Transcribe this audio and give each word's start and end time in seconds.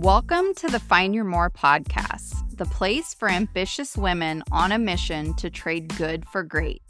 Welcome 0.00 0.52
to 0.56 0.68
the 0.68 0.78
Find 0.78 1.14
Your 1.14 1.24
More 1.24 1.48
podcast, 1.48 2.54
the 2.58 2.66
place 2.66 3.14
for 3.14 3.30
ambitious 3.30 3.96
women 3.96 4.42
on 4.52 4.72
a 4.72 4.78
mission 4.78 5.32
to 5.36 5.48
trade 5.48 5.96
good 5.96 6.28
for 6.28 6.42
great. 6.42 6.82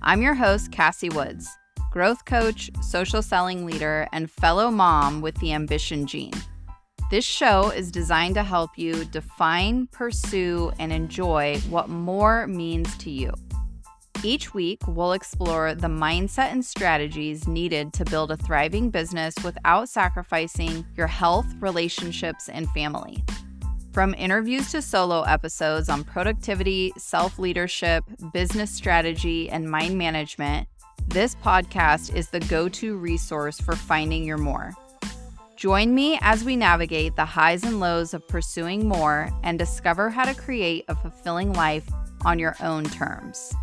I'm 0.00 0.22
your 0.22 0.32
host, 0.32 0.72
Cassie 0.72 1.10
Woods, 1.10 1.46
growth 1.92 2.24
coach, 2.24 2.70
social 2.80 3.20
selling 3.20 3.66
leader, 3.66 4.08
and 4.10 4.30
fellow 4.30 4.70
mom 4.70 5.20
with 5.20 5.34
the 5.34 5.52
ambition 5.52 6.06
gene. 6.06 6.32
This 7.10 7.26
show 7.26 7.68
is 7.72 7.90
designed 7.90 8.36
to 8.36 8.42
help 8.42 8.78
you 8.78 9.04
define, 9.04 9.86
pursue, 9.88 10.72
and 10.78 10.94
enjoy 10.94 11.58
what 11.68 11.90
more 11.90 12.46
means 12.46 12.96
to 12.96 13.10
you. 13.10 13.34
Each 14.26 14.52
week, 14.52 14.80
we'll 14.88 15.12
explore 15.12 15.76
the 15.76 15.86
mindset 15.86 16.50
and 16.50 16.64
strategies 16.64 17.46
needed 17.46 17.92
to 17.92 18.04
build 18.04 18.32
a 18.32 18.36
thriving 18.36 18.90
business 18.90 19.36
without 19.44 19.88
sacrificing 19.88 20.84
your 20.96 21.06
health, 21.06 21.46
relationships, 21.60 22.48
and 22.48 22.68
family. 22.70 23.22
From 23.92 24.14
interviews 24.14 24.72
to 24.72 24.82
solo 24.82 25.22
episodes 25.22 25.88
on 25.88 26.02
productivity, 26.02 26.92
self 26.96 27.38
leadership, 27.38 28.02
business 28.32 28.72
strategy, 28.72 29.48
and 29.48 29.70
mind 29.70 29.96
management, 29.96 30.66
this 31.06 31.36
podcast 31.36 32.12
is 32.12 32.28
the 32.28 32.40
go 32.40 32.68
to 32.68 32.96
resource 32.96 33.60
for 33.60 33.76
finding 33.76 34.24
your 34.24 34.38
more. 34.38 34.72
Join 35.54 35.94
me 35.94 36.18
as 36.20 36.42
we 36.42 36.56
navigate 36.56 37.14
the 37.14 37.24
highs 37.24 37.62
and 37.62 37.78
lows 37.78 38.12
of 38.12 38.26
pursuing 38.26 38.88
more 38.88 39.30
and 39.44 39.56
discover 39.56 40.10
how 40.10 40.24
to 40.24 40.34
create 40.34 40.84
a 40.88 40.96
fulfilling 40.96 41.52
life 41.52 41.88
on 42.24 42.40
your 42.40 42.56
own 42.60 42.82
terms. 42.86 43.54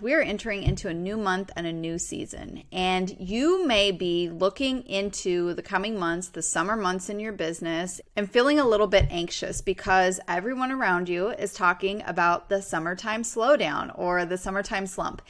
We're 0.00 0.22
entering 0.22 0.62
into 0.62 0.86
a 0.86 0.94
new 0.94 1.16
month 1.16 1.50
and 1.56 1.66
a 1.66 1.72
new 1.72 1.98
season, 1.98 2.62
and 2.70 3.16
you 3.18 3.66
may 3.66 3.90
be 3.90 4.30
looking 4.30 4.82
into 4.82 5.54
the 5.54 5.62
coming 5.62 5.98
months, 5.98 6.28
the 6.28 6.40
summer 6.40 6.76
months 6.76 7.10
in 7.10 7.18
your 7.18 7.32
business, 7.32 8.00
and 8.14 8.30
feeling 8.30 8.60
a 8.60 8.64
little 8.64 8.86
bit 8.86 9.08
anxious 9.10 9.60
because 9.60 10.20
everyone 10.28 10.70
around 10.70 11.08
you 11.08 11.30
is 11.30 11.52
talking 11.52 12.04
about 12.06 12.48
the 12.48 12.62
summertime 12.62 13.24
slowdown 13.24 13.90
or 13.98 14.24
the 14.24 14.38
summertime 14.38 14.86
slump. 14.86 15.20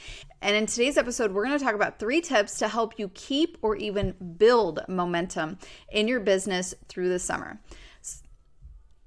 And 0.43 0.55
in 0.55 0.67
today's 0.67 0.99
episode, 0.99 1.31
we're 1.31 1.45
going 1.45 1.57
to 1.57 1.65
talk 1.65 1.73
about 1.73 1.97
three 1.97 2.21
tips 2.21 2.59
to 2.59 2.67
help 2.67 2.99
you 2.99 3.09
keep 3.15 3.57
or 3.63 3.75
even 3.75 4.13
build 4.37 4.81
momentum 4.87 5.57
in 5.91 6.07
your 6.07 6.19
business 6.19 6.75
through 6.87 7.09
the 7.09 7.17
summer. 7.17 7.59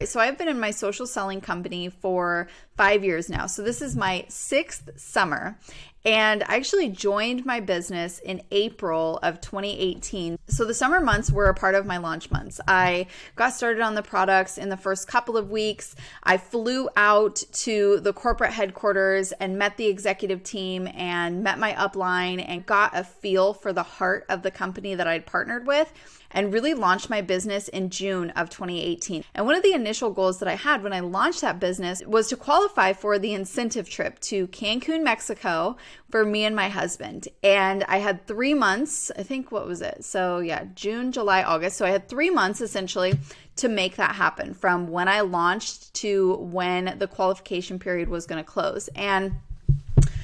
So 0.06 0.18
I've 0.18 0.36
been 0.36 0.48
in 0.48 0.58
my 0.58 0.72
social 0.72 1.06
selling 1.06 1.40
company 1.40 1.88
for 1.88 2.48
five 2.76 3.04
years 3.04 3.28
now. 3.28 3.46
So 3.46 3.62
this 3.62 3.82
is 3.82 3.96
my 3.96 4.24
sixth 4.28 4.90
summer. 4.96 5.58
And 6.04 6.42
I 6.44 6.56
actually 6.56 6.88
joined 6.88 7.46
my 7.46 7.60
business 7.60 8.18
in 8.18 8.42
April 8.50 9.20
of 9.22 9.40
2018. 9.40 10.36
So 10.48 10.64
the 10.64 10.74
summer 10.74 11.00
months 11.00 11.30
were 11.30 11.46
a 11.46 11.54
part 11.54 11.76
of 11.76 11.86
my 11.86 11.98
launch 11.98 12.30
months. 12.30 12.60
I 12.66 13.06
got 13.36 13.54
started 13.54 13.82
on 13.82 13.94
the 13.94 14.02
products 14.02 14.58
in 14.58 14.68
the 14.68 14.76
first 14.76 15.06
couple 15.06 15.36
of 15.36 15.50
weeks. 15.50 15.94
I 16.24 16.38
flew 16.38 16.88
out 16.96 17.44
to 17.52 18.00
the 18.00 18.12
corporate 18.12 18.52
headquarters 18.52 19.30
and 19.32 19.58
met 19.58 19.76
the 19.76 19.86
executive 19.86 20.42
team 20.42 20.88
and 20.88 21.44
met 21.44 21.60
my 21.60 21.72
upline 21.74 22.44
and 22.46 22.66
got 22.66 22.96
a 22.96 23.04
feel 23.04 23.54
for 23.54 23.72
the 23.72 23.84
heart 23.84 24.26
of 24.28 24.42
the 24.42 24.50
company 24.50 24.96
that 24.96 25.06
I'd 25.06 25.26
partnered 25.26 25.68
with 25.68 25.92
and 26.32 26.52
really 26.52 26.74
launched 26.74 27.10
my 27.10 27.20
business 27.20 27.68
in 27.68 27.90
June 27.90 28.30
of 28.30 28.50
2018. 28.50 29.24
And 29.34 29.46
one 29.46 29.54
of 29.54 29.62
the 29.62 29.74
initial 29.74 30.10
goals 30.10 30.38
that 30.40 30.48
I 30.48 30.56
had 30.56 30.82
when 30.82 30.92
I 30.92 31.00
launched 31.00 31.42
that 31.42 31.60
business 31.60 32.02
was 32.06 32.28
to 32.28 32.36
qualify 32.36 32.61
for 32.68 33.18
the 33.18 33.34
incentive 33.34 33.88
trip 33.88 34.18
to 34.20 34.46
Cancun, 34.48 35.02
Mexico 35.02 35.76
for 36.10 36.24
me 36.24 36.44
and 36.44 36.54
my 36.54 36.68
husband. 36.68 37.28
And 37.42 37.84
I 37.84 37.98
had 37.98 38.26
three 38.26 38.54
months, 38.54 39.10
I 39.16 39.22
think, 39.22 39.52
what 39.52 39.66
was 39.66 39.82
it? 39.82 40.04
So, 40.04 40.38
yeah, 40.38 40.64
June, 40.74 41.12
July, 41.12 41.42
August. 41.42 41.76
So 41.76 41.84
I 41.84 41.90
had 41.90 42.08
three 42.08 42.30
months 42.30 42.60
essentially 42.60 43.18
to 43.56 43.68
make 43.68 43.96
that 43.96 44.14
happen 44.14 44.54
from 44.54 44.88
when 44.88 45.08
I 45.08 45.20
launched 45.20 45.94
to 45.94 46.36
when 46.36 46.96
the 46.98 47.06
qualification 47.06 47.78
period 47.78 48.08
was 48.08 48.26
going 48.26 48.42
to 48.42 48.48
close. 48.48 48.88
And 48.94 49.32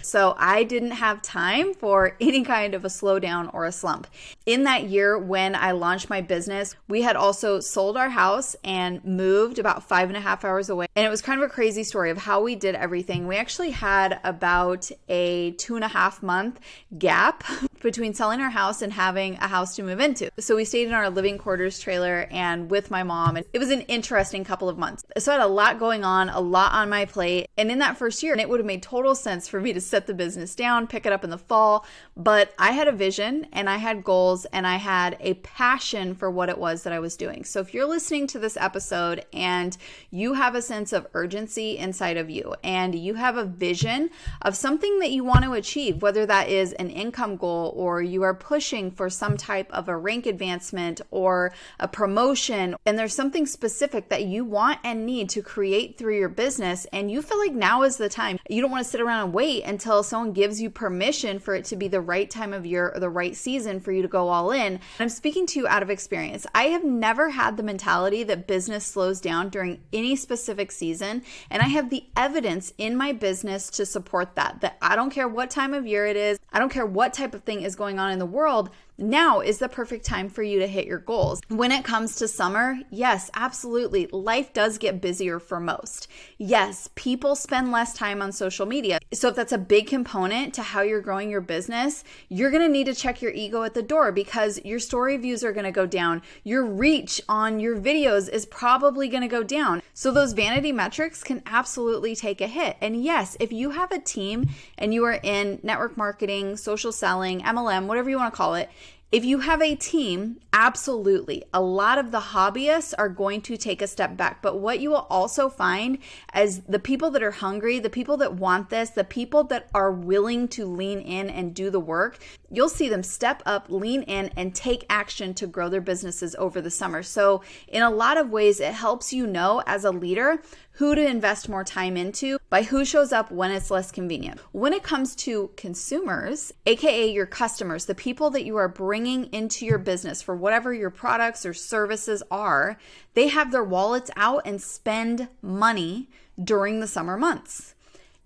so 0.09 0.35
I 0.39 0.65
didn't 0.65 0.93
have 0.93 1.23
time 1.23 1.75
for 1.75 2.17
any 2.21 2.43
kind 2.43 2.75
of 2.75 2.85
a 2.85 2.89
slowdown 2.89 3.53
or 3.53 3.65
a 3.65 3.73
slump. 3.73 4.07
In 4.47 4.65
that 4.65 4.85
year, 4.85 5.19
when 5.19 5.55
I 5.55 5.73
launched 5.73 6.09
my 6.09 6.21
business, 6.21 6.75
we 6.89 7.03
had 7.03 7.17
also 7.17 7.61
sold 7.61 7.97
our 7.97 8.11
house 8.11 8.57
and 8.65 9.05
moved 9.05 9.59
about 9.59 9.89
five 9.89 10.09
and 10.09 10.17
a 10.17 10.21
half 10.21 10.45
hours 10.45 10.71
away. 10.71 10.87
And 10.97 11.07
it 11.07 11.11
was 11.11 11.23
kind 11.23 11.41
of 11.41 11.49
a 11.49 11.53
crazy 11.53 11.85
story 11.85 12.11
of 12.11 12.19
how 12.19 12.43
we 12.43 12.55
did 12.55 12.75
everything. 12.75 13.27
We 13.27 13.37
actually 13.37 13.71
had 13.71 14.21
about 14.25 14.91
a 15.09 15.53
two 15.53 15.77
and 15.77 15.85
a 15.85 15.89
half 15.89 16.23
month 16.23 16.61
gap 16.99 17.45
between 17.83 18.15
selling 18.15 18.41
our 18.41 18.51
house 18.51 18.83
and 18.83 18.93
having 18.93 19.35
a 19.37 19.49
house 19.49 19.77
to 19.77 19.83
move 19.83 20.01
into. 20.01 20.31
So 20.39 20.57
we 20.57 20.65
stayed 20.65 20.89
in 20.89 20.95
our 20.95 21.11
living 21.11 21.39
quarters 21.39 21.79
trailer 21.79 22.27
and 22.31 22.71
with 22.71 22.91
my 22.91 23.03
mom. 23.03 23.37
And 23.37 23.47
it 23.53 23.59
was 23.59 23.71
an 23.71 23.83
interesting 23.83 24.45
couple 24.45 24.69
of 24.69 24.79
months. 24.79 25.05
So 25.19 25.33
I 25.33 25.37
had 25.37 25.45
a 25.45 25.47
lot 25.47 25.79
going 25.79 26.05
on, 26.05 26.29
a 26.29 26.41
lot 26.41 26.73
on 26.73 26.89
my 26.89 27.05
plate. 27.05 27.49
And 27.57 27.71
in 27.71 27.79
that 27.79 27.97
first 27.97 28.23
year, 28.23 28.35
it 28.35 28.49
would 28.49 28.61
have 28.61 28.67
made 28.67 28.83
total 28.83 29.15
sense 29.15 29.49
for 29.49 29.61
me 29.61 29.73
to 29.73 29.81
set 29.81 30.07
the 30.07 30.15
business 30.15 30.55
down, 30.55 30.87
pick 30.87 31.07
it 31.07 31.13
up 31.13 31.25
in 31.25 31.31
the 31.31 31.39
fall. 31.39 31.87
But 32.17 32.55
I 32.59 32.73
had 32.73 32.89
a 32.89 32.93
vision 32.93 33.47
and 33.53 33.69
I 33.69 33.77
had 33.77 34.05
goals 34.05 34.45
and 34.47 34.67
I 34.67 34.77
had 34.77 35.17
a 35.21 35.35
passion 35.35 36.15
for 36.15 36.31
what 36.31 36.49
it 36.49 36.59
was 36.59 36.83
that 36.83 36.93
I 36.93 36.99
was 36.99 37.17
doing. 37.17 37.45
So 37.45 37.61
if 37.61 37.75
you're 37.75 37.87
listening 37.87 38.27
to 38.29 38.39
this 38.39 38.57
episode 38.57 39.25
and 39.33 39.77
you 40.11 40.35
have 40.35 40.55
a 40.55 40.63
sense 40.63 40.93
of 40.93 41.07
urgency 41.15 41.79
inside 41.79 42.17
of 42.17 42.31
you 42.31 42.55
and 42.63 42.95
you 42.95 43.15
have 43.15 43.37
a 43.37 43.45
vision 43.45 44.11
of 44.43 44.57
something 44.57 44.99
that 45.01 45.11
you 45.11 45.25
want 45.25 45.45
to 45.45 45.53
achieve, 45.53 46.03
whether 46.03 46.27
that 46.27 46.49
is 46.49 46.73
an 46.75 46.91
income 46.91 47.37
goal 47.37 47.68
or 47.77 48.03
you 48.03 48.23
are 48.23 48.35
pushing 48.35 48.91
for 48.91 49.11
some 49.11 49.37
type 49.37 49.71
of 49.73 49.89
a 49.89 49.97
rank 49.97 50.27
advancement 50.27 51.01
or 51.11 51.53
a 51.79 51.89
promotion, 51.89 52.77
and 52.87 52.99
there's 52.99 53.15
something 53.15 53.47
specific 53.47 54.09
that 54.09 54.25
you 54.25 54.45
want 54.45 54.79
and 54.85 55.07
need 55.07 55.29
to 55.31 55.43
create 55.43 55.99
through 55.99 56.17
your 56.17 56.29
business, 56.29 56.87
and 56.93 57.11
you 57.11 57.23
feel 57.23 57.39
like 57.39 57.53
now 57.53 57.83
is 57.83 57.97
the 57.97 58.09
time. 58.09 58.39
You 58.49 58.61
don't 58.61 58.71
want 58.71 58.85
to 58.85 58.91
sit 58.91 59.01
around 59.01 59.25
and 59.25 59.35
wait 59.35 59.65
until 59.65 60.03
someone 60.03 60.33
gives 60.33 60.61
you 60.61 60.71
permission 60.71 61.39
for 61.39 61.55
it 61.55 61.65
to 61.67 61.77
be 61.77 61.89
the 61.89 62.01
right 62.01 62.29
time 62.31 62.53
of 62.53 62.67
year 62.67 62.93
or 62.95 63.01
the 63.01 63.11
right 63.11 63.37
season 63.37 63.81
for 63.81 63.93
you 63.93 64.03
to 64.03 64.09
go 64.09 64.29
all 64.29 64.51
in. 64.53 64.81
I'm 65.01 65.09
speaking 65.09 65.47
to 65.49 65.61
you 65.61 65.69
out 65.69 65.83
of 65.83 65.91
experience. 65.91 66.47
I 66.55 66.65
have 66.65 66.85
never 66.85 67.31
had 67.31 67.57
the 67.57 67.63
mentality 67.63 68.23
that 68.25 68.47
business 68.47 68.85
slows 68.85 69.21
down 69.21 69.49
during 69.49 69.81
any 69.93 70.17
specific 70.17 70.73
season, 70.73 71.23
and 71.51 71.63
I 71.63 71.67
have 71.69 71.91
the 71.91 72.05
evidence 72.17 72.73
in 72.79 72.97
my 72.97 73.13
business 73.13 73.71
to 73.71 73.87
support 73.87 74.35
that. 74.37 74.61
That 74.61 74.77
I 74.81 74.97
don't 74.97 75.11
care 75.11 75.29
what 75.29 75.51
time 75.51 75.75
of 75.75 75.87
year 75.87 76.07
it 76.07 76.17
is, 76.17 76.39
I 76.53 76.59
don't 76.59 76.73
care 76.73 76.87
what 76.87 77.13
type 77.13 77.35
of 77.35 77.45
thing 77.45 77.58
is 77.65 77.77
going 77.77 77.99
on 77.99 78.11
in 78.11 78.19
the 78.19 78.27
world, 78.27 78.71
now 78.99 79.41
is 79.41 79.59
the 79.59 79.69
perfect 79.69 80.05
time 80.05 80.29
for 80.29 80.43
you 80.43 80.59
to 80.59 80.67
hit 80.67 80.87
your 80.87 80.99
goals. 80.99 81.41
When 81.49 81.71
it 81.71 81.85
comes 81.85 82.17
to 82.17 82.29
summer, 82.29 82.79
yes, 82.91 83.31
absolutely. 83.35 84.09
Life 84.09 84.53
does 84.53 84.77
get 84.77 85.01
busier 85.01 85.39
for 85.39 85.61
most. 85.61 86.09
Yes, 86.37 86.91
people 86.97 87.37
spend 87.37 87.71
less 87.71 87.95
time 87.95 88.21
on 88.21 88.33
social 88.33 88.67
media. 88.67 88.99
So, 89.13 89.29
if 89.29 89.37
that's 89.37 89.53
a 89.53 89.59
big 89.59 89.87
component 89.87 90.53
to 90.55 90.63
how 90.63 90.83
you're 90.83 91.01
growing 91.01 91.31
your 91.31 91.41
business, 91.41 92.03
you're 92.29 92.51
gonna 92.51 92.69
need 92.69 92.87
to 92.87 92.95
check 92.95 93.23
your 93.23 93.31
ego 93.33 93.63
at 93.63 93.75
the 93.75 93.83
door 93.83 94.11
because 94.11 94.61
your 94.65 94.81
story 94.81 95.17
views 95.17 95.45
are 95.45 95.53
gonna 95.53 95.73
go 95.73 95.87
down. 95.87 96.23
Your 96.43 96.65
reach 96.65 97.21
on 97.29 97.61
your 97.61 97.77
videos 97.77 98.29
is 98.29 98.47
probably 98.47 99.09
gonna 99.09 99.29
go 99.29 99.43
down. 99.43 99.81
So, 99.95 100.11
those 100.11 100.33
vanity 100.33 100.73
metrics 100.73 101.23
can 101.23 101.43
absolutely 101.47 102.17
take 102.17 102.41
a 102.41 102.49
hit. 102.49 102.77
And 102.81 103.03
yes, 103.03 103.37
if 103.39 103.53
you 103.53 103.71
have 103.71 103.93
a 103.93 104.01
team 104.01 104.49
and 104.77 104.93
you 104.93 105.05
are 105.05 105.21
in 105.23 105.61
network 105.63 105.97
marketing, 105.97 106.57
social 106.57 106.91
selling, 106.91 107.41
MLM, 107.43 107.87
whatever 107.87 108.11
you 108.11 108.17
wanna 108.17 108.31
call 108.31 108.55
it, 108.55 108.69
if 109.11 109.25
you 109.25 109.39
have 109.39 109.63
a 109.63 109.75
team, 109.75 110.39
absolutely. 110.53 111.43
A 111.55 111.63
lot 111.63 111.97
of 111.97 112.11
the 112.11 112.21
hobbyists 112.21 112.93
are 112.99 113.09
going 113.09 113.41
to 113.43 113.57
take 113.57 113.81
a 113.81 113.87
step 113.87 114.19
back. 114.19 114.43
But 114.43 114.59
what 114.59 114.81
you 114.81 114.91
will 114.91 115.07
also 115.09 115.49
find 115.49 115.97
as 116.35 116.61
the 116.69 116.79
people 116.79 117.11
that 117.13 117.23
are 117.23 117.31
hungry, 117.31 117.79
the 117.79 117.89
people 117.89 118.19
that 118.19 118.35
want 118.35 118.69
this, 118.69 118.91
the 118.91 119.05
people 119.05 119.45
that 119.45 119.69
are 119.73 119.91
willing 119.91 120.47
to 120.49 120.67
lean 120.67 121.01
in 121.01 121.31
and 121.31 121.55
do 121.55 121.71
the 121.71 121.81
work, 121.81 122.19
you'll 122.51 122.69
see 122.69 122.91
them 122.91 123.03
step 123.03 123.43
up, 123.47 123.71
lean 123.71 124.03
in, 124.03 124.31
and 124.37 124.55
take 124.55 124.85
action 124.91 125.33
to 125.35 125.47
grow 125.47 125.71
their 125.71 125.81
businesses 125.81 126.37
over 126.39 126.61
the 126.61 126.71
summer. 126.71 127.03
So, 127.03 127.43
in 127.67 127.83
a 127.83 127.91
lot 127.91 128.19
of 128.19 128.29
ways, 128.29 128.61
it 128.61 128.75
helps 128.75 129.13
you 129.13 129.27
know 129.27 129.63
as 129.67 129.85
a 129.85 129.91
leader 129.91 130.43
who 130.79 130.95
to 130.95 131.05
invest 131.05 131.49
more 131.49 131.65
time 131.65 131.97
into 131.97 132.39
by 132.51 132.63
who 132.63 132.85
shows 132.85 133.13
up 133.13 133.33
when 133.33 133.51
it's 133.51 133.69
less 133.69 133.91
convenient. 133.91 134.39
When 134.53 134.73
it 134.73 134.85
comes 134.85 135.17
to 135.17 135.51
consumers, 135.57 136.53
aka 136.67 137.11
your 137.11 137.27
customers, 137.27 137.87
the 137.87 137.97
people 137.97 138.31
that 138.31 138.45
you 138.45 138.57
are 138.57 138.69
bringing 138.69 139.25
into 139.33 139.67
your 139.67 139.79
business 139.79 140.23
for 140.23 140.37
whatever 140.37 140.73
your 140.73 140.91
products 140.91 141.45
or 141.45 141.53
services 141.53 142.23
are, 142.31 142.79
they 143.15 143.27
have 143.27 143.51
their 143.51 143.65
wallets 143.65 144.13
out 144.15 144.43
and 144.45 144.63
spend 144.63 145.27
money 145.43 146.09
during 146.43 146.79
the 146.79 146.87
summer 146.87 147.17
months. 147.17 147.75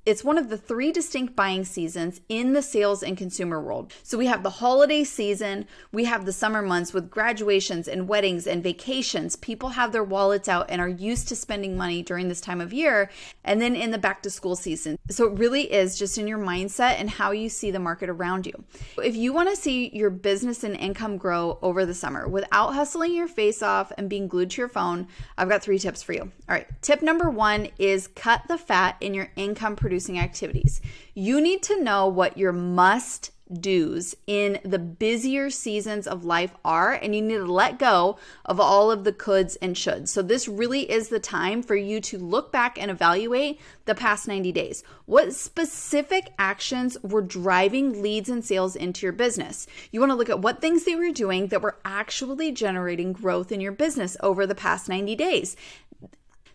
It's 0.05 0.25
one 0.25 0.37
of 0.37 0.49
the 0.49 0.57
three 0.57 0.91
distinct 0.91 1.37
buying 1.37 1.65
seasons 1.65 2.21
in 2.29 2.55
the 2.55 2.63
sales 2.63 3.05
and 3.05 3.17
consumer 3.17 3.61
world. 3.61 3.93
So 4.03 4.19
we 4.19 4.27
have 4.27 4.43
the 4.43 4.51
holiday 4.51 5.05
season, 5.05 5.65
we 5.93 6.07
have 6.07 6.25
the 6.25 6.33
summer 6.33 6.61
months 6.61 6.93
with 6.93 7.09
graduations 7.09 7.87
and 7.87 8.09
weddings 8.09 8.49
and 8.49 8.65
vacations. 8.65 9.37
People 9.37 9.69
have 9.69 9.93
their 9.93 10.03
wallets 10.03 10.49
out 10.49 10.67
and 10.71 10.81
are 10.81 10.89
used 10.89 11.29
to 11.29 11.37
spending 11.37 11.77
money 11.77 12.03
during 12.03 12.27
this 12.27 12.41
time 12.41 12.61
of 12.61 12.73
year. 12.73 13.11
And 13.45 13.63
then 13.63 13.77
in 13.77 13.93
the 13.93 13.99
back 13.99 14.25
to 14.25 14.31
school 14.31 14.57
season. 14.57 14.99
So 15.09 15.29
it 15.29 15.39
really 15.39 15.73
is 15.73 15.97
just 15.97 16.19
in 16.19 16.27
your 16.27 16.39
mindset 16.39 16.97
and 16.99 17.09
how 17.09 17.31
you 17.31 17.49
see 17.49 17.71
the 17.71 17.79
market 17.79 18.09
around 18.09 18.45
you. 18.45 18.65
If 19.01 19.15
you 19.15 19.33
want 19.33 19.51
to 19.51 19.57
see 19.57 19.89
your 19.91 20.11
business 20.11 20.65
and 20.65 20.75
income 20.75 21.17
grow 21.17 21.61
over 21.63 21.87
the 21.87 21.95
summer 21.95 22.27
without 22.27 22.75
hustling 22.75 23.15
your 23.15 23.29
face 23.29 23.63
off 23.63 23.93
and 23.97 24.11
being 24.11 24.27
glued 24.27 24.51
to 24.51 24.63
your 24.63 24.69
phone, 24.69 25.07
I've 25.39 25.49
got 25.49 25.63
three 25.63 25.79
tips 25.79 26.03
for 26.03 26.13
you. 26.13 26.23
All 26.23 26.31
right. 26.49 26.67
Tip 26.83 27.03
number 27.03 27.31
one 27.31 27.69
is 27.79 28.09
cut 28.09 28.43
the 28.49 28.59
fat 28.59 28.97
in 29.01 29.15
your 29.15 29.31
income 29.37 29.77
activities. 30.01 30.81
You 31.15 31.41
need 31.41 31.63
to 31.65 31.83
know 31.83 32.07
what 32.07 32.39
your 32.39 32.53
must 32.53 33.31
do's 33.61 34.15
in 34.27 34.59
the 34.65 34.79
busier 34.79 35.51
seasons 35.51 36.07
of 36.07 36.25
life 36.25 36.55
are, 36.65 36.93
and 36.93 37.15
you 37.15 37.23
need 37.23 37.37
to 37.37 37.45
let 37.45 37.79
go 37.79 38.17
of 38.45 38.59
all 38.59 38.91
of 38.91 39.05
the 39.05 39.13
coulds 39.13 39.57
and 39.61 39.77
shoulds. 39.77 40.09
So, 40.09 40.23
this 40.23 40.49
really 40.49 40.91
is 40.91 41.09
the 41.09 41.21
time 41.21 41.63
for 41.63 41.77
you 41.77 42.01
to 42.03 42.19
look 42.19 42.53
back 42.53 42.81
and 42.81 42.91
evaluate 42.91 43.61
the 43.85 43.95
past 43.95 44.29
90 44.29 44.53
days. 44.53 44.83
What 45.07 45.35
specific 45.35 46.33
actions 46.39 46.97
were 47.03 47.23
driving 47.23 48.03
leads 48.03 48.29
and 48.29 48.45
sales 48.45 48.77
into 48.77 49.07
your 49.07 49.13
business? 49.13 49.67
You 49.91 50.01
want 50.01 50.11
to 50.11 50.17
look 50.17 50.31
at 50.31 50.41
what 50.41 50.61
things 50.61 50.85
they 50.85 50.97
were 50.97 51.11
doing 51.11 51.49
that 51.49 51.63
were 51.63 51.79
actually 51.85 52.53
generating 52.53 53.13
growth 53.13 53.53
in 53.53 53.61
your 53.61 53.73
business 53.73 54.17
over 54.21 54.47
the 54.47 54.55
past 54.55 54.89
90 54.89 55.15
days. 55.17 55.57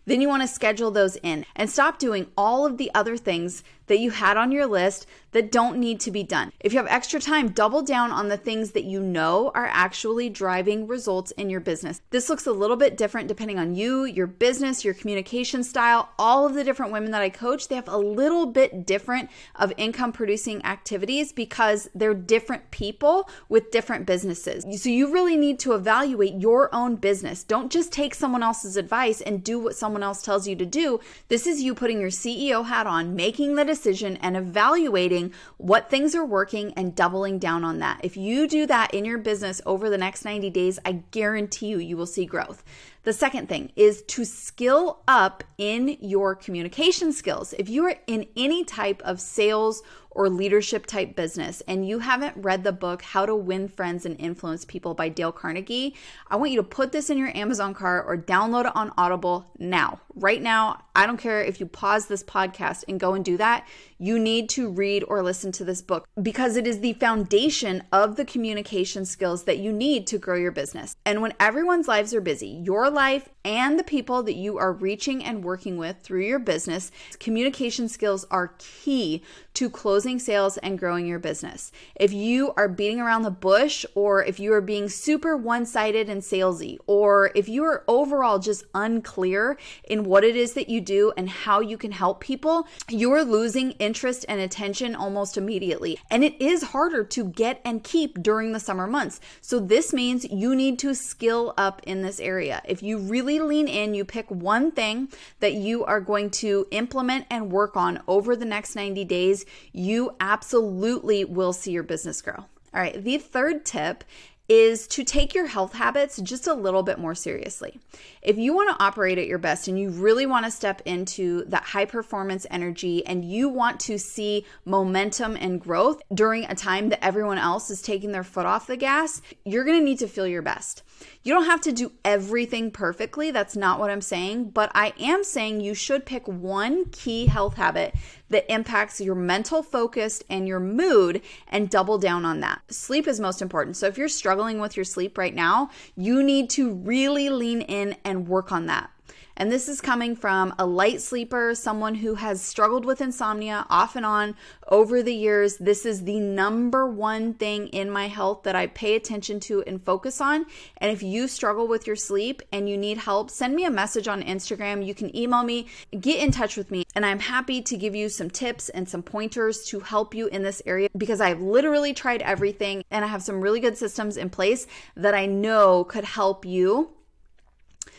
Then 0.08 0.22
you 0.22 0.28
want 0.28 0.40
to 0.40 0.48
schedule 0.48 0.90
those 0.90 1.16
in 1.16 1.44
and 1.54 1.68
stop 1.68 1.98
doing 1.98 2.28
all 2.34 2.64
of 2.64 2.78
the 2.78 2.90
other 2.94 3.18
things 3.18 3.62
that 3.88 3.98
you 3.98 4.10
had 4.10 4.38
on 4.38 4.50
your 4.50 4.64
list 4.64 5.06
that 5.32 5.52
don't 5.52 5.78
need 5.78 6.00
to 6.00 6.10
be 6.10 6.22
done. 6.22 6.52
If 6.60 6.72
you 6.72 6.78
have 6.78 6.86
extra 6.88 7.20
time, 7.20 7.50
double 7.50 7.82
down 7.82 8.10
on 8.10 8.28
the 8.28 8.36
things 8.36 8.72
that 8.72 8.84
you 8.84 9.00
know 9.00 9.50
are 9.54 9.68
actually 9.70 10.30
driving 10.30 10.86
results 10.86 11.30
in 11.32 11.50
your 11.50 11.60
business. 11.60 12.00
This 12.10 12.28
looks 12.28 12.46
a 12.46 12.52
little 12.52 12.76
bit 12.76 12.96
different 12.96 13.28
depending 13.28 13.58
on 13.58 13.74
you, 13.74 14.04
your 14.04 14.26
business, 14.26 14.84
your 14.84 14.94
communication 14.94 15.62
style. 15.62 16.10
All 16.18 16.46
of 16.46 16.54
the 16.54 16.64
different 16.64 16.92
women 16.92 17.10
that 17.10 17.22
I 17.22 17.28
coach, 17.28 17.68
they 17.68 17.74
have 17.74 17.88
a 17.88 17.98
little 17.98 18.46
bit 18.46 18.86
different 18.86 19.30
of 19.56 19.72
income 19.76 20.12
producing 20.12 20.64
activities 20.64 21.32
because 21.32 21.88
they're 21.94 22.14
different 22.14 22.70
people 22.70 23.28
with 23.48 23.70
different 23.70 24.06
businesses. 24.06 24.64
So 24.82 24.88
you 24.88 25.12
really 25.12 25.36
need 25.36 25.58
to 25.60 25.74
evaluate 25.74 26.40
your 26.40 26.74
own 26.74 26.96
business. 26.96 27.42
Don't 27.42 27.70
just 27.70 27.92
take 27.92 28.14
someone 28.14 28.42
else's 28.42 28.76
advice 28.76 29.20
and 29.20 29.44
do 29.44 29.58
what 29.58 29.76
someone 29.76 30.02
else 30.02 30.22
tells 30.22 30.48
you 30.48 30.56
to 30.56 30.66
do. 30.66 31.00
This 31.28 31.46
is 31.46 31.62
you 31.62 31.74
putting 31.74 32.00
your 32.00 32.10
CEO 32.10 32.66
hat 32.66 32.86
on, 32.86 33.14
making 33.14 33.54
the 33.54 33.64
decision 33.64 34.16
and 34.18 34.36
evaluating 34.36 35.17
what 35.56 35.90
things 35.90 36.14
are 36.14 36.24
working 36.24 36.72
and 36.74 36.94
doubling 36.94 37.38
down 37.38 37.64
on 37.64 37.78
that. 37.78 38.00
If 38.02 38.16
you 38.16 38.48
do 38.48 38.66
that 38.66 38.94
in 38.94 39.04
your 39.04 39.18
business 39.18 39.60
over 39.66 39.90
the 39.90 39.98
next 39.98 40.24
90 40.24 40.50
days, 40.50 40.78
I 40.84 41.02
guarantee 41.10 41.66
you, 41.68 41.78
you 41.78 41.96
will 41.96 42.06
see 42.06 42.26
growth. 42.26 42.64
The 43.04 43.12
second 43.12 43.48
thing 43.48 43.72
is 43.76 44.02
to 44.02 44.24
skill 44.24 45.02
up 45.08 45.44
in 45.56 45.96
your 46.00 46.34
communication 46.34 47.12
skills. 47.12 47.54
If 47.58 47.68
you 47.68 47.84
are 47.86 47.96
in 48.06 48.26
any 48.36 48.64
type 48.64 49.00
of 49.02 49.20
sales 49.20 49.82
or 50.10 50.28
leadership 50.28 50.86
type 50.86 51.14
business 51.14 51.62
and 51.68 51.86
you 51.86 52.00
haven't 52.00 52.36
read 52.36 52.64
the 52.64 52.72
book 52.72 53.02
How 53.02 53.26
to 53.26 53.34
Win 53.34 53.68
Friends 53.68 54.06
and 54.06 54.18
Influence 54.20 54.64
People 54.64 54.94
by 54.94 55.08
Dale 55.08 55.32
Carnegie, 55.32 55.94
I 56.28 56.36
want 56.36 56.50
you 56.50 56.56
to 56.58 56.62
put 56.62 56.92
this 56.92 57.10
in 57.10 57.18
your 57.18 57.36
Amazon 57.36 57.74
cart 57.74 58.04
or 58.06 58.16
download 58.16 58.66
it 58.66 58.76
on 58.76 58.92
Audible 58.96 59.50
now. 59.58 60.00
Right 60.14 60.42
now, 60.42 60.82
I 60.96 61.06
don't 61.06 61.18
care 61.18 61.42
if 61.42 61.60
you 61.60 61.66
pause 61.66 62.06
this 62.06 62.24
podcast 62.24 62.84
and 62.88 62.98
go 62.98 63.14
and 63.14 63.24
do 63.24 63.36
that. 63.36 63.68
You 63.98 64.18
need 64.18 64.48
to 64.50 64.68
read 64.68 65.04
or 65.06 65.22
listen 65.22 65.52
to 65.52 65.64
this 65.64 65.82
book 65.82 66.08
because 66.20 66.56
it 66.56 66.66
is 66.66 66.80
the 66.80 66.94
foundation 66.94 67.84
of 67.92 68.16
the 68.16 68.24
communication 68.24 69.04
skills 69.04 69.44
that 69.44 69.58
you 69.58 69.72
need 69.72 70.08
to 70.08 70.18
grow 70.18 70.36
your 70.36 70.50
business. 70.50 70.96
And 71.04 71.22
when 71.22 71.34
everyone's 71.38 71.86
lives 71.86 72.14
are 72.14 72.20
busy, 72.20 72.48
your 72.48 72.90
life 72.90 73.28
and 73.44 73.78
the 73.78 73.84
people 73.84 74.22
that 74.24 74.34
you 74.34 74.58
are 74.58 74.72
reaching 74.72 75.22
and 75.24 75.44
working 75.44 75.76
with 75.76 76.00
through 76.02 76.22
your 76.22 76.38
business, 76.38 76.90
communication 77.20 77.88
skills 77.88 78.26
are 78.30 78.54
key 78.58 79.22
to 79.54 79.70
closing 79.98 80.20
sales 80.20 80.56
and 80.58 80.78
growing 80.78 81.08
your 81.08 81.18
business. 81.18 81.72
If 81.96 82.12
you 82.12 82.52
are 82.56 82.68
beating 82.68 83.00
around 83.00 83.22
the 83.22 83.32
bush, 83.32 83.84
or 83.96 84.24
if 84.24 84.38
you 84.38 84.52
are 84.52 84.60
being 84.60 84.88
super 84.88 85.36
one 85.36 85.66
sided 85.66 86.08
and 86.08 86.22
salesy, 86.22 86.78
or 86.86 87.32
if 87.34 87.48
you 87.48 87.64
are 87.64 87.82
overall 87.88 88.38
just 88.38 88.62
unclear 88.76 89.58
in 89.82 90.04
what 90.04 90.22
it 90.22 90.36
is 90.36 90.52
that 90.52 90.68
you 90.68 90.80
do 90.80 91.12
and 91.16 91.28
how 91.28 91.58
you 91.58 91.76
can 91.76 91.90
help 91.90 92.20
people, 92.20 92.68
you're 92.88 93.24
losing 93.24 93.72
interest 93.72 94.24
and 94.28 94.40
attention 94.40 94.94
almost 94.94 95.36
immediately. 95.36 95.98
And 96.12 96.22
it 96.22 96.40
is 96.40 96.62
harder 96.62 97.02
to 97.02 97.24
get 97.24 97.60
and 97.64 97.82
keep 97.82 98.22
during 98.22 98.52
the 98.52 98.60
summer 98.60 98.86
months. 98.86 99.18
So, 99.40 99.58
this 99.58 99.92
means 99.92 100.30
you 100.30 100.54
need 100.54 100.78
to 100.78 100.94
skill 100.94 101.54
up 101.58 101.82
in 101.82 102.02
this 102.02 102.20
area. 102.20 102.62
If 102.64 102.84
you 102.84 102.98
really 102.98 103.40
lean 103.40 103.66
in, 103.66 103.94
you 103.94 104.04
pick 104.04 104.30
one 104.30 104.70
thing 104.70 105.08
that 105.40 105.54
you 105.54 105.84
are 105.84 106.00
going 106.00 106.30
to 106.30 106.68
implement 106.70 107.26
and 107.30 107.50
work 107.50 107.76
on 107.76 108.00
over 108.06 108.36
the 108.36 108.44
next 108.44 108.76
90 108.76 109.04
days, 109.06 109.44
you 109.72 109.87
absolutely 110.20 111.24
will 111.24 111.52
see 111.52 111.72
your 111.72 111.82
business 111.82 112.22
grow. 112.22 112.44
All 112.74 112.80
right, 112.80 113.02
the 113.02 113.18
third 113.18 113.64
tip 113.64 114.04
is 114.48 114.86
to 114.86 115.04
take 115.04 115.34
your 115.34 115.46
health 115.46 115.74
habits 115.74 116.16
just 116.22 116.46
a 116.46 116.54
little 116.54 116.82
bit 116.82 116.98
more 116.98 117.14
seriously. 117.14 117.78
If 118.22 118.38
you 118.38 118.54
want 118.54 118.70
to 118.70 118.82
operate 118.82 119.18
at 119.18 119.26
your 119.26 119.38
best 119.38 119.68
and 119.68 119.78
you 119.78 119.90
really 119.90 120.24
want 120.24 120.46
to 120.46 120.50
step 120.50 120.80
into 120.86 121.44
that 121.46 121.64
high 121.64 121.84
performance 121.84 122.46
energy 122.50 123.04
and 123.06 123.24
you 123.24 123.50
want 123.50 123.78
to 123.80 123.98
see 123.98 124.46
momentum 124.64 125.36
and 125.36 125.60
growth 125.60 126.00
during 126.14 126.44
a 126.44 126.54
time 126.54 126.88
that 126.88 127.04
everyone 127.04 127.36
else 127.36 127.70
is 127.70 127.82
taking 127.82 128.12
their 128.12 128.24
foot 128.24 128.46
off 128.46 128.66
the 128.66 128.76
gas, 128.76 129.20
you're 129.44 129.64
going 129.64 129.78
to 129.78 129.84
need 129.84 129.98
to 129.98 130.08
feel 130.08 130.26
your 130.26 130.42
best. 130.42 130.82
You 131.22 131.34
don't 131.34 131.46
have 131.46 131.60
to 131.62 131.72
do 131.72 131.92
everything 132.04 132.70
perfectly. 132.70 133.30
That's 133.30 133.56
not 133.56 133.78
what 133.78 133.90
I'm 133.90 134.00
saying. 134.00 134.50
But 134.50 134.70
I 134.74 134.92
am 134.98 135.24
saying 135.24 135.60
you 135.60 135.74
should 135.74 136.06
pick 136.06 136.26
one 136.26 136.86
key 136.86 137.26
health 137.26 137.54
habit 137.54 137.94
that 138.30 138.50
impacts 138.52 139.00
your 139.00 139.14
mental 139.14 139.62
focus 139.62 140.22
and 140.28 140.46
your 140.46 140.60
mood 140.60 141.22
and 141.48 141.70
double 141.70 141.98
down 141.98 142.24
on 142.24 142.40
that. 142.40 142.60
Sleep 142.72 143.06
is 143.06 143.20
most 143.20 143.42
important. 143.42 143.76
So 143.76 143.86
if 143.86 143.98
you're 143.98 144.08
struggling 144.08 144.60
with 144.60 144.76
your 144.76 144.84
sleep 144.84 145.18
right 145.18 145.34
now, 145.34 145.70
you 145.96 146.22
need 146.22 146.50
to 146.50 146.72
really 146.72 147.28
lean 147.28 147.62
in 147.62 147.96
and 148.04 148.28
work 148.28 148.52
on 148.52 148.66
that. 148.66 148.90
And 149.38 149.52
this 149.52 149.68
is 149.68 149.80
coming 149.80 150.16
from 150.16 150.52
a 150.58 150.66
light 150.66 151.00
sleeper, 151.00 151.54
someone 151.54 151.94
who 151.94 152.16
has 152.16 152.42
struggled 152.42 152.84
with 152.84 153.00
insomnia 153.00 153.66
off 153.70 153.94
and 153.94 154.04
on 154.04 154.34
over 154.66 155.00
the 155.00 155.14
years. 155.14 155.58
This 155.58 155.86
is 155.86 156.02
the 156.02 156.18
number 156.18 156.88
one 156.88 157.34
thing 157.34 157.68
in 157.68 157.88
my 157.88 158.08
health 158.08 158.42
that 158.42 158.56
I 158.56 158.66
pay 158.66 158.96
attention 158.96 159.38
to 159.40 159.62
and 159.62 159.80
focus 159.80 160.20
on. 160.20 160.44
And 160.78 160.90
if 160.90 161.04
you 161.04 161.28
struggle 161.28 161.68
with 161.68 161.86
your 161.86 161.94
sleep 161.94 162.42
and 162.50 162.68
you 162.68 162.76
need 162.76 162.98
help, 162.98 163.30
send 163.30 163.54
me 163.54 163.64
a 163.64 163.70
message 163.70 164.08
on 164.08 164.24
Instagram. 164.24 164.84
You 164.84 164.92
can 164.92 165.16
email 165.16 165.44
me, 165.44 165.68
get 166.00 166.18
in 166.18 166.32
touch 166.32 166.56
with 166.56 166.72
me, 166.72 166.84
and 166.96 167.06
I'm 167.06 167.20
happy 167.20 167.62
to 167.62 167.76
give 167.76 167.94
you 167.94 168.08
some 168.08 168.30
tips 168.30 168.70
and 168.70 168.88
some 168.88 169.04
pointers 169.04 169.64
to 169.66 169.78
help 169.78 170.16
you 170.16 170.26
in 170.26 170.42
this 170.42 170.62
area 170.66 170.88
because 170.98 171.20
I've 171.20 171.40
literally 171.40 171.94
tried 171.94 172.22
everything 172.22 172.82
and 172.90 173.04
I 173.04 173.08
have 173.08 173.22
some 173.22 173.40
really 173.40 173.60
good 173.60 173.78
systems 173.78 174.16
in 174.16 174.30
place 174.30 174.66
that 174.96 175.14
I 175.14 175.26
know 175.26 175.84
could 175.84 176.04
help 176.04 176.44
you 176.44 176.90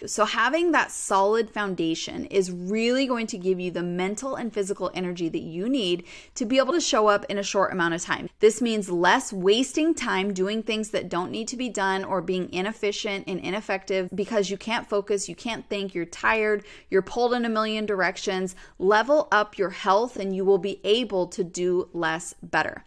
so, 0.06 0.26
having 0.26 0.72
that 0.72 0.92
solid 0.92 1.50
foundation 1.50 2.26
is 2.26 2.52
really 2.52 3.06
going 3.06 3.28
to 3.28 3.38
give 3.38 3.60
you 3.60 3.72
the 3.72 3.84
mental 3.84 4.36
and 4.36 4.54
physical 4.54 4.92
energy 4.94 5.30
that 5.30 5.42
you 5.42 5.68
need 5.68 6.06
to 6.36 6.46
be 6.46 6.58
able 6.58 6.74
to 6.74 6.82
show 6.82 7.08
up 7.08 7.26
in 7.30 7.38
a 7.38 7.44
short 7.44 7.74
amount 7.74 7.94
of 7.94 8.02
time. 8.02 8.30
This 8.40 8.62
means 8.62 8.90
less 8.90 9.34
wasting 9.34 9.94
time 9.94 10.34
doing 10.34 10.64
things 10.64 10.92
that 10.92 11.10
don't 11.10 11.32
need 11.32 11.48
to 11.50 11.58
be 11.58 11.70
done 11.70 12.06
or 12.06 12.22
being 12.22 12.52
inefficient 12.54 13.26
and 13.28 13.40
ineffective 13.40 14.10
because 14.14 14.50
you 14.50 14.58
can't 14.58 14.88
focus, 14.88 15.28
you 15.28 15.36
can't 15.36 15.68
think, 15.68 15.94
you're 15.94 16.06
tired, 16.06 16.64
you're 16.90 17.02
pulled 17.02 17.34
in 17.34 17.46
a 17.46 17.50
million 17.50 17.86
directions. 17.86 18.56
Level 18.78 19.28
up 19.32 19.58
your 19.58 19.72
health 19.72 20.18
and 20.18 20.36
you 20.36 20.46
will 20.46 20.58
be 20.58 20.80
able 20.84 21.28
to 21.28 21.44
do 21.44 21.90
less 21.94 22.34
better. 22.42 22.86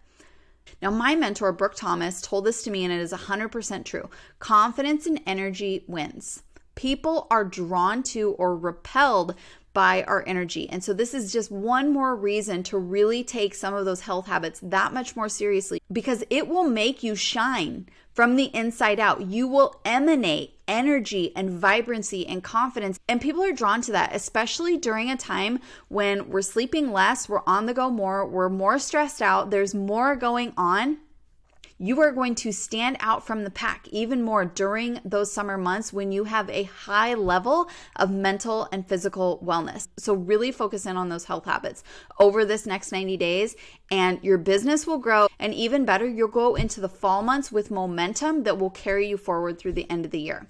Now, 0.80 0.90
my 0.90 1.14
mentor, 1.14 1.52
Brooke 1.52 1.76
Thomas, 1.76 2.20
told 2.20 2.44
this 2.44 2.62
to 2.64 2.70
me, 2.70 2.84
and 2.84 2.92
it 2.92 3.00
is 3.00 3.12
100% 3.12 3.84
true. 3.84 4.10
Confidence 4.40 5.06
and 5.06 5.20
energy 5.26 5.84
wins. 5.86 6.42
People 6.74 7.26
are 7.30 7.44
drawn 7.44 8.02
to 8.04 8.32
or 8.32 8.56
repelled 8.56 9.34
by 9.72 10.02
our 10.04 10.22
energy. 10.26 10.68
And 10.68 10.84
so, 10.84 10.92
this 10.92 11.14
is 11.14 11.32
just 11.32 11.50
one 11.50 11.92
more 11.92 12.14
reason 12.14 12.62
to 12.64 12.78
really 12.78 13.24
take 13.24 13.54
some 13.54 13.74
of 13.74 13.84
those 13.84 14.02
health 14.02 14.26
habits 14.26 14.60
that 14.62 14.92
much 14.92 15.16
more 15.16 15.28
seriously 15.28 15.80
because 15.90 16.24
it 16.30 16.48
will 16.48 16.64
make 16.64 17.02
you 17.02 17.14
shine 17.14 17.86
from 18.12 18.36
the 18.36 18.54
inside 18.54 19.00
out. 19.00 19.22
You 19.22 19.48
will 19.48 19.80
emanate 19.84 20.58
energy 20.68 21.34
and 21.34 21.50
vibrancy 21.50 22.26
and 22.26 22.42
confidence. 22.42 22.98
And 23.08 23.20
people 23.20 23.42
are 23.42 23.52
drawn 23.52 23.80
to 23.82 23.92
that, 23.92 24.14
especially 24.14 24.76
during 24.76 25.10
a 25.10 25.16
time 25.16 25.60
when 25.88 26.28
we're 26.28 26.42
sleeping 26.42 26.92
less, 26.92 27.28
we're 27.28 27.42
on 27.46 27.66
the 27.66 27.74
go 27.74 27.90
more, 27.90 28.26
we're 28.26 28.48
more 28.48 28.78
stressed 28.78 29.22
out, 29.22 29.50
there's 29.50 29.74
more 29.74 30.16
going 30.16 30.52
on 30.56 30.98
You 31.84 32.00
are 32.02 32.12
going 32.12 32.36
to 32.36 32.52
stand 32.52 32.96
out 33.00 33.26
from 33.26 33.42
the 33.42 33.50
pack 33.50 33.88
even 33.88 34.22
more 34.22 34.44
during 34.44 35.00
those 35.04 35.32
summer 35.32 35.58
months 35.58 35.92
when 35.92 36.12
you 36.12 36.22
have 36.22 36.48
a 36.48 36.62
high 36.62 37.14
level 37.14 37.68
of 37.96 38.08
mental 38.08 38.68
and 38.70 38.86
physical 38.86 39.42
wellness. 39.44 39.88
So, 39.98 40.14
really 40.14 40.52
focus 40.52 40.86
in 40.86 40.96
on 40.96 41.08
those 41.08 41.24
health 41.24 41.44
habits 41.44 41.82
over 42.20 42.44
this 42.44 42.66
next 42.66 42.92
90 42.92 43.16
days, 43.16 43.56
and 43.90 44.22
your 44.22 44.38
business 44.38 44.86
will 44.86 44.98
grow. 44.98 45.26
And 45.40 45.52
even 45.54 45.84
better, 45.84 46.06
you'll 46.06 46.28
go 46.28 46.54
into 46.54 46.80
the 46.80 46.88
fall 46.88 47.20
months 47.20 47.50
with 47.50 47.72
momentum 47.72 48.44
that 48.44 48.58
will 48.58 48.70
carry 48.70 49.08
you 49.08 49.16
forward 49.16 49.58
through 49.58 49.72
the 49.72 49.90
end 49.90 50.04
of 50.04 50.12
the 50.12 50.20
year. 50.20 50.46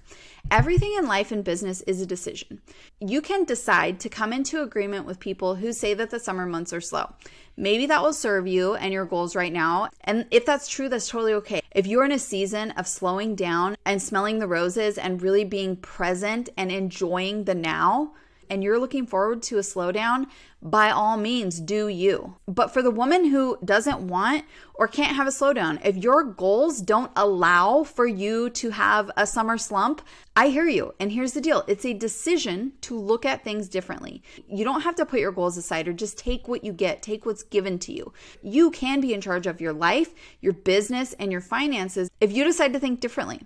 Everything 0.51 0.93
in 0.97 1.07
life 1.07 1.31
and 1.31 1.43
business 1.43 1.81
is 1.81 2.01
a 2.01 2.05
decision. 2.05 2.61
You 2.99 3.21
can 3.21 3.43
decide 3.43 3.99
to 4.01 4.09
come 4.09 4.31
into 4.31 4.61
agreement 4.61 5.05
with 5.05 5.19
people 5.19 5.55
who 5.55 5.73
say 5.73 5.93
that 5.95 6.11
the 6.11 6.19
summer 6.19 6.45
months 6.45 6.71
are 6.73 6.81
slow. 6.81 7.13
Maybe 7.57 7.85
that 7.87 8.01
will 8.01 8.13
serve 8.13 8.47
you 8.47 8.75
and 8.75 8.93
your 8.93 9.05
goals 9.05 9.35
right 9.35 9.53
now. 9.53 9.89
And 10.01 10.27
if 10.31 10.45
that's 10.45 10.67
true, 10.67 10.89
that's 10.89 11.07
totally 11.07 11.33
okay. 11.33 11.61
If 11.71 11.87
you're 11.87 12.05
in 12.05 12.11
a 12.11 12.19
season 12.19 12.71
of 12.71 12.87
slowing 12.87 13.35
down 13.35 13.75
and 13.85 14.01
smelling 14.01 14.39
the 14.39 14.47
roses 14.47 14.97
and 14.97 15.21
really 15.21 15.43
being 15.43 15.75
present 15.75 16.49
and 16.57 16.71
enjoying 16.71 17.45
the 17.45 17.55
now, 17.55 18.13
and 18.53 18.63
you're 18.63 18.77
looking 18.77 19.07
forward 19.07 19.41
to 19.41 19.57
a 19.57 19.61
slowdown, 19.61 20.27
by 20.61 20.91
all 20.91 21.17
means, 21.17 21.59
do 21.59 21.87
you. 21.87 22.37
But 22.47 22.71
for 22.71 22.83
the 22.83 22.91
woman 22.91 23.25
who 23.25 23.57
doesn't 23.65 23.99
want 23.99 24.45
or 24.75 24.87
can't 24.87 25.15
have 25.15 25.25
a 25.25 25.31
slowdown, 25.31 25.83
if 25.83 25.97
your 25.97 26.23
goals 26.23 26.79
don't 26.79 27.11
allow 27.15 27.83
for 27.83 28.05
you 28.05 28.51
to 28.51 28.69
have 28.69 29.09
a 29.17 29.25
summer 29.25 29.57
slump, 29.57 30.03
I 30.35 30.49
hear 30.49 30.67
you. 30.67 30.93
And 30.99 31.11
here's 31.11 31.33
the 31.33 31.41
deal 31.41 31.65
it's 31.67 31.83
a 31.83 31.93
decision 31.93 32.73
to 32.81 32.97
look 32.97 33.25
at 33.25 33.43
things 33.43 33.67
differently. 33.67 34.21
You 34.47 34.63
don't 34.63 34.81
have 34.81 34.95
to 34.95 35.05
put 35.05 35.19
your 35.19 35.31
goals 35.31 35.57
aside 35.57 35.87
or 35.87 35.93
just 35.93 36.17
take 36.17 36.47
what 36.47 36.63
you 36.63 36.73
get, 36.73 37.01
take 37.01 37.25
what's 37.25 37.43
given 37.43 37.79
to 37.79 37.91
you. 37.91 38.13
You 38.43 38.69
can 38.69 39.01
be 39.01 39.15
in 39.15 39.21
charge 39.21 39.47
of 39.47 39.61
your 39.61 39.73
life, 39.73 40.13
your 40.41 40.53
business, 40.53 41.13
and 41.13 41.31
your 41.31 41.41
finances 41.41 42.09
if 42.21 42.31
you 42.31 42.43
decide 42.43 42.71
to 42.73 42.79
think 42.79 42.99
differently. 42.99 43.41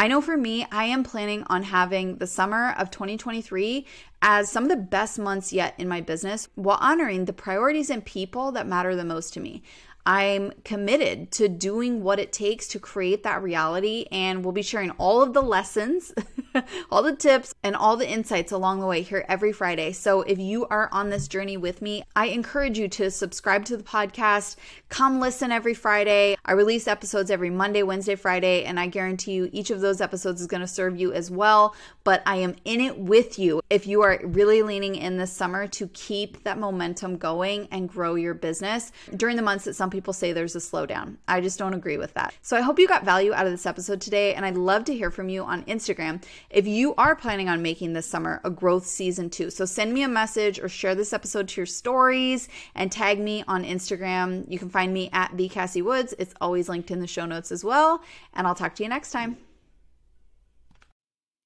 I 0.00 0.06
know 0.06 0.20
for 0.20 0.36
me, 0.36 0.64
I 0.70 0.84
am 0.84 1.02
planning 1.02 1.42
on 1.48 1.64
having 1.64 2.18
the 2.18 2.26
summer 2.28 2.72
of 2.78 2.92
2023 2.92 3.84
as 4.22 4.48
some 4.48 4.62
of 4.62 4.68
the 4.68 4.76
best 4.76 5.18
months 5.18 5.52
yet 5.52 5.74
in 5.76 5.88
my 5.88 6.00
business 6.00 6.48
while 6.54 6.78
honoring 6.80 7.24
the 7.24 7.32
priorities 7.32 7.90
and 7.90 8.04
people 8.04 8.52
that 8.52 8.68
matter 8.68 8.94
the 8.94 9.04
most 9.04 9.34
to 9.34 9.40
me. 9.40 9.60
I'm 10.06 10.52
committed 10.64 11.30
to 11.32 11.48
doing 11.48 12.02
what 12.02 12.18
it 12.18 12.32
takes 12.32 12.66
to 12.68 12.78
create 12.78 13.24
that 13.24 13.42
reality, 13.42 14.06
and 14.10 14.42
we'll 14.42 14.52
be 14.52 14.62
sharing 14.62 14.90
all 14.92 15.20
of 15.20 15.34
the 15.34 15.42
lessons, 15.42 16.14
all 16.90 17.02
the 17.02 17.14
tips, 17.14 17.54
and 17.62 17.76
all 17.76 17.96
the 17.96 18.08
insights 18.08 18.52
along 18.52 18.80
the 18.80 18.86
way 18.86 19.02
here 19.02 19.24
every 19.28 19.52
Friday. 19.52 19.92
So, 19.92 20.22
if 20.22 20.38
you 20.38 20.66
are 20.68 20.88
on 20.92 21.10
this 21.10 21.28
journey 21.28 21.56
with 21.56 21.82
me, 21.82 22.04
I 22.16 22.26
encourage 22.26 22.78
you 22.78 22.88
to 22.88 23.10
subscribe 23.10 23.64
to 23.66 23.76
the 23.76 23.82
podcast. 23.82 24.56
Come 24.88 25.20
listen 25.20 25.52
every 25.52 25.74
Friday. 25.74 26.36
I 26.44 26.52
release 26.52 26.88
episodes 26.88 27.30
every 27.30 27.50
Monday, 27.50 27.82
Wednesday, 27.82 28.14
Friday, 28.14 28.64
and 28.64 28.80
I 28.80 28.86
guarantee 28.86 29.32
you 29.32 29.50
each 29.52 29.70
of 29.70 29.80
those 29.80 30.00
episodes 30.00 30.40
is 30.40 30.46
going 30.46 30.62
to 30.62 30.66
serve 30.66 30.98
you 30.98 31.12
as 31.12 31.30
well. 31.30 31.74
But 32.04 32.22
I 32.24 32.36
am 32.36 32.56
in 32.64 32.80
it 32.80 32.98
with 32.98 33.38
you 33.38 33.60
if 33.68 33.86
you 33.86 34.02
are 34.02 34.20
really 34.24 34.62
leaning 34.62 34.94
in 34.94 35.18
this 35.18 35.32
summer 35.32 35.66
to 35.66 35.88
keep 35.88 36.44
that 36.44 36.58
momentum 36.58 37.18
going 37.18 37.68
and 37.70 37.88
grow 37.88 38.14
your 38.14 38.34
business 38.34 38.90
during 39.14 39.36
the 39.36 39.42
months 39.42 39.64
that 39.64 39.74
some 39.74 39.87
people 39.90 40.08
people 40.08 40.14
say 40.14 40.32
there's 40.32 40.56
a 40.56 40.58
slowdown. 40.58 41.16
I 41.26 41.42
just 41.42 41.58
don't 41.58 41.74
agree 41.74 41.98
with 41.98 42.14
that. 42.14 42.32
So 42.40 42.56
I 42.56 42.62
hope 42.62 42.78
you 42.78 42.88
got 42.88 43.04
value 43.04 43.34
out 43.34 43.44
of 43.44 43.52
this 43.52 43.66
episode 43.66 44.00
today, 44.00 44.32
and 44.32 44.46
I'd 44.46 44.56
love 44.56 44.84
to 44.84 44.94
hear 44.94 45.10
from 45.10 45.28
you 45.28 45.42
on 45.42 45.64
Instagram 45.64 46.22
if 46.48 46.66
you 46.66 46.94
are 46.94 47.14
planning 47.14 47.48
on 47.48 47.60
making 47.60 47.92
this 47.92 48.06
summer 48.06 48.40
a 48.42 48.48
growth 48.48 48.86
season 48.86 49.28
too. 49.28 49.50
So 49.50 49.66
send 49.66 49.92
me 49.92 50.04
a 50.04 50.08
message 50.08 50.60
or 50.60 50.68
share 50.68 50.94
this 50.94 51.12
episode 51.12 51.48
to 51.48 51.60
your 51.60 51.66
stories 51.66 52.48
and 52.74 52.90
tag 52.90 53.18
me 53.18 53.44
on 53.46 53.64
Instagram. 53.64 54.50
You 54.50 54.58
can 54.58 54.70
find 54.70 54.94
me 54.94 55.10
at 55.12 55.36
the 55.36 55.48
Cassie 55.48 55.82
Woods. 55.82 56.14
It's 56.18 56.32
always 56.40 56.68
linked 56.68 56.90
in 56.90 57.00
the 57.00 57.06
show 57.06 57.26
notes 57.26 57.52
as 57.52 57.62
well. 57.62 58.00
And 58.32 58.46
I'll 58.46 58.54
talk 58.54 58.76
to 58.76 58.82
you 58.82 58.88
next 58.88 59.10
time. 59.10 59.36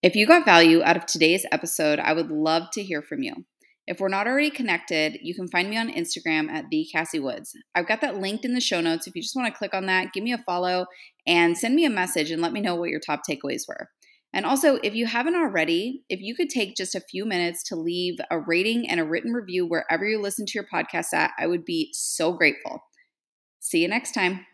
If 0.03 0.15
you 0.15 0.27
got 0.27 0.45
value 0.45 0.83
out 0.85 0.97
of 0.97 1.07
today's 1.07 1.47
episode, 1.51 1.99
I 1.99 2.13
would 2.13 2.31
love 2.31 2.71
to 2.75 2.83
hear 2.83 3.03
from 3.03 3.23
you. 3.23 3.45
If 3.87 3.99
we're 3.99 4.09
not 4.09 4.27
already 4.27 4.51
connected, 4.51 5.19
you 5.23 5.35
can 5.35 5.49
find 5.49 5.69
me 5.69 5.77
on 5.77 5.93
Instagram 5.93 6.49
at 6.51 6.67
the 6.71 6.89
Cassie 6.93 7.19
Woods. 7.19 7.57
I've 7.75 7.89
got 7.89 8.01
that 8.01 8.21
linked 8.21 8.45
in 8.45 8.55
the 8.55 8.61
show 8.61 8.81
notes. 8.81 9.07
If 9.07 9.17
you 9.17 9.23
just 9.23 9.35
want 9.35 9.53
to 9.53 9.59
click 9.59 9.75
on 9.75 9.87
that, 9.87 10.13
give 10.13 10.23
me 10.23 10.33
a 10.33 10.39
follow 10.39 10.87
and 11.27 11.59
send 11.59 11.75
me 11.75 11.85
a 11.85 11.91
message 11.91 12.31
and 12.31 12.41
let 12.41 12.53
me 12.53 12.61
know 12.61 12.77
what 12.77 12.91
your 12.91 13.01
top 13.01 13.23
takeaways 13.29 13.67
were. 13.69 13.89
And 14.33 14.47
also, 14.47 14.77
if 14.83 14.95
you 14.95 15.07
haven't 15.07 15.37
already, 15.37 16.05
if 16.09 16.21
you 16.21 16.35
could 16.35 16.49
take 16.49 16.77
just 16.77 16.95
a 16.95 17.01
few 17.01 17.27
minutes 17.27 17.63
to 17.65 17.77
leave 17.77 18.19
a 18.31 18.39
rating 18.39 18.89
and 18.89 18.99
a 18.99 19.05
written 19.05 19.33
review 19.33 19.67
wherever 19.67 20.07
you 20.07 20.21
listen 20.21 20.47
to 20.47 20.53
your 20.55 20.67
podcast 20.73 21.13
at, 21.13 21.33
I 21.39 21.47
would 21.47 21.65
be 21.65 21.91
so 21.93 22.33
grateful. 22.33 22.85
See 23.61 23.83
you 23.83 23.89
next 23.89 24.13
time. 24.13 24.47